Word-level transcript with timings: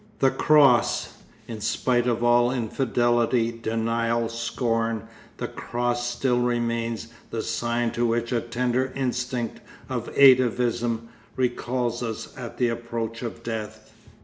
The 0.17 0.31
Cross! 0.31 1.13
In 1.47 1.61
spite 1.61 2.07
of 2.07 2.23
all 2.23 2.49
infidelity, 2.49 3.51
denial, 3.51 4.29
scorn, 4.29 5.03
the 5.37 5.47
Cross 5.47 6.07
still 6.09 6.39
remains 6.39 7.09
the 7.29 7.43
sign 7.43 7.91
to 7.91 8.07
which 8.07 8.31
a 8.31 8.41
tender 8.41 8.91
instinct 8.95 9.61
of 9.89 10.09
atavism 10.17 11.09
recalls 11.35 12.01
us 12.01 12.35
at 12.35 12.57
the 12.57 12.69
approach 12.69 13.21
of 13.21 13.43
death. 13.43 13.93